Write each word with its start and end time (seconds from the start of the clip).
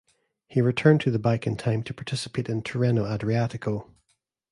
He 0.47 0.61
returned 0.61 0.99
to 1.01 1.11
the 1.11 1.19
bike 1.19 1.45
in 1.45 1.55
time 1.57 1.83
to 1.83 1.93
participate 1.93 2.49
in 2.49 2.63
Tirreno-Adriatico. 2.63 3.93